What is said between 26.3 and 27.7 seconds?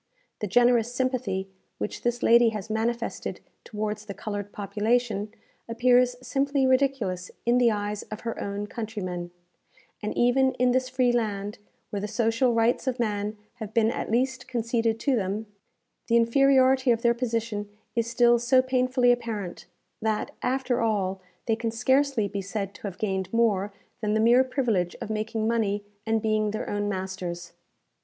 their own masters.